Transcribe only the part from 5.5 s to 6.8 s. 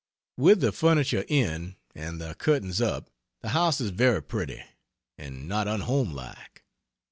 unhomelike.